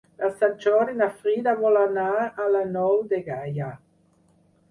[0.19, 3.71] Per Sant Jordi na Frida vol anar a la Nou de Gaià.